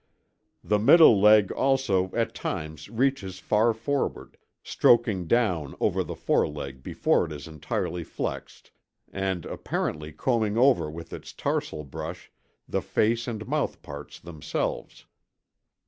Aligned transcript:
The 0.63 0.79
middle 0.79 1.21
leg 1.21 1.51
also 1.51 2.09
at 2.15 2.33
times 2.33 2.89
reaches 2.89 3.37
far 3.37 3.71
forward, 3.71 4.35
stroking 4.63 5.27
down 5.27 5.75
over 5.79 6.03
the 6.03 6.15
foreleg 6.15 6.81
before 6.81 7.27
it 7.27 7.31
is 7.31 7.47
entirely 7.47 8.03
flexed 8.03 8.71
and 9.13 9.45
apparently 9.45 10.11
combing 10.11 10.57
over 10.57 10.89
with 10.89 11.13
its 11.13 11.33
tarsal 11.33 11.83
brush 11.83 12.31
the 12.67 12.81
face 12.81 13.27
and 13.27 13.45
mouthparts 13.45 14.19
themselves. 14.19 15.05